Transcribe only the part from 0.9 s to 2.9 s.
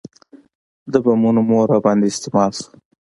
د بمونو مور راباندې استعمال شوه.